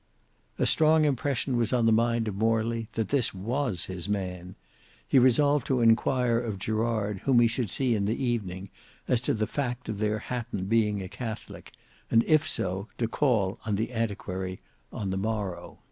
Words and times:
A 0.57 0.65
strong 0.65 1.05
impression 1.05 1.57
was 1.57 1.71
on 1.71 1.85
the 1.85 1.91
mind 1.91 2.27
of 2.27 2.33
Morley 2.33 2.87
that 2.93 3.09
this 3.09 3.35
was 3.35 3.85
his 3.85 4.09
man: 4.09 4.55
he 5.07 5.19
resolved 5.19 5.67
to 5.67 5.79
inquire 5.81 6.39
of 6.39 6.57
Gerard, 6.57 7.19
whom 7.25 7.39
he 7.39 7.45
should 7.45 7.69
see 7.69 7.93
in 7.93 8.05
the 8.05 8.15
evening, 8.15 8.69
as 9.07 9.21
to 9.21 9.35
the 9.35 9.45
fact 9.45 9.87
of 9.89 9.99
their 9.99 10.17
Hatton 10.17 10.65
being 10.65 11.03
a 11.03 11.07
Catholic, 11.07 11.71
and 12.09 12.23
if 12.23 12.47
so, 12.47 12.87
to 12.97 13.07
call 13.07 13.59
on 13.63 13.75
the 13.75 13.93
antiquary 13.93 14.59
on 14.91 15.11
the 15.11 15.17
morrow. 15.17 15.77